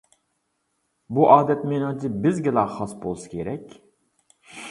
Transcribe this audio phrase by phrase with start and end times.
[1.17, 3.77] بۇ ئادەت مېنىڭچە، بىزگىلا خاس بولسا كېرەك.